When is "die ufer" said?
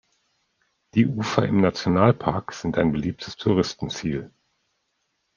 0.95-1.45